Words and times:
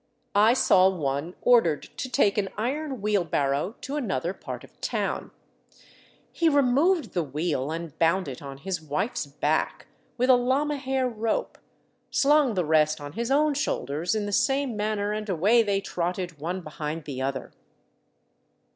I 0.33 0.55
saw 0.55 0.89
one 0.89 1.35
ordered 1.43 1.83
to 1.83 2.09
take 2.09 2.39
an 2.39 2.49
iron 2.57 3.01
wheelbarrow 3.03 3.75
to 3.81 3.97
another 3.97 4.33
part 4.33 4.63
of 4.63 4.81
town. 4.81 5.29
He 6.31 6.49
removed 6.49 7.13
the 7.13 7.21
wheel 7.21 7.69
and 7.71 7.95
bound 7.99 8.27
it 8.27 8.41
on 8.41 8.57
his 8.57 8.81
wife's 8.81 9.27
back 9.27 9.85
with 10.17 10.31
a 10.31 10.35
llama 10.35 10.77
hair 10.77 11.07
rope, 11.07 11.59
slung 12.09 12.55
the 12.55 12.65
rest 12.65 12.99
on 12.99 13.13
his 13.13 13.29
own 13.29 13.53
shoulders 13.53 14.15
in 14.15 14.25
the 14.25 14.31
same 14.31 14.75
manner, 14.75 15.11
and 15.13 15.29
away 15.29 15.61
they 15.61 15.79
trotted 15.79 16.39
one 16.39 16.61
behind 16.61 17.03
the 17.05 17.21
other. 17.21 17.51